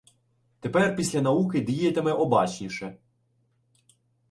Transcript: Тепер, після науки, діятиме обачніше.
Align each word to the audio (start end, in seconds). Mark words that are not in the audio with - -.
Тепер, 0.59 0.95
після 0.95 1.21
науки, 1.21 1.61
діятиме 1.61 2.11
обачніше. 2.11 2.97